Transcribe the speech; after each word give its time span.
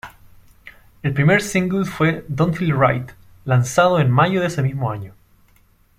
El 1.03 1.13
primer 1.13 1.41
single 1.43 1.85
fue 1.85 2.25
"Don't 2.27 2.55
Feel 2.57 2.73
Right", 2.75 3.11
lanzado 3.45 3.99
en 3.99 4.09
mayo 4.09 4.41
de 4.41 4.47
ese 4.47 4.63
mismo 4.63 4.89
año. 4.89 5.13